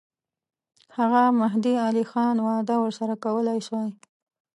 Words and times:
هغه 0.97 1.21
مهدي 1.41 1.73
علي 1.85 2.03
خان 2.11 2.35
وعده 2.47 2.75
ورسره 2.79 3.13
کولای 3.25 3.59
سوای. 3.67 3.91